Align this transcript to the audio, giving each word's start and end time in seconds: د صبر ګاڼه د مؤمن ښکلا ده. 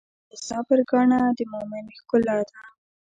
د 0.29 0.31
صبر 0.47 0.79
ګاڼه 0.89 1.19
د 1.37 1.39
مؤمن 1.51 1.85
ښکلا 1.97 2.35
ده. 2.49 2.59